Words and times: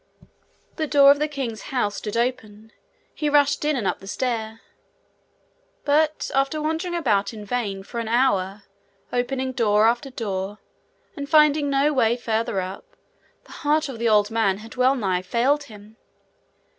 The 0.77 0.87
door 0.87 1.11
of 1.11 1.19
the 1.19 1.27
king's 1.27 1.61
house 1.69 1.97
stood 1.97 2.17
open; 2.17 2.71
he 3.13 3.29
rushed 3.29 3.63
in 3.63 3.75
and 3.75 3.85
up 3.85 3.99
the 3.99 4.07
stair. 4.07 4.61
But 5.85 6.31
after 6.33 6.59
wandering 6.59 6.95
about 6.95 7.35
in 7.35 7.45
vain 7.45 7.83
for 7.83 7.99
an 7.99 8.07
hour, 8.07 8.63
opening 9.13 9.51
door 9.51 9.85
after 9.85 10.09
door, 10.09 10.57
and 11.15 11.29
finding 11.29 11.69
no 11.69 11.93
way 11.93 12.17
farther 12.17 12.61
up, 12.61 12.97
the 13.45 13.51
heart 13.61 13.89
of 13.89 13.99
the 13.99 14.09
old 14.09 14.31
man 14.31 14.57
had 14.57 14.75
well 14.75 14.95
nigh 14.95 15.21
failed 15.21 15.65
him. 15.65 15.97